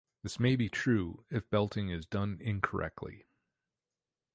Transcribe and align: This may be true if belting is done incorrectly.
This 0.23 0.39
may 0.39 0.55
be 0.55 0.67
true 0.67 1.25
if 1.29 1.47
belting 1.51 1.89
is 1.89 2.07
done 2.07 2.39
incorrectly. 2.41 3.27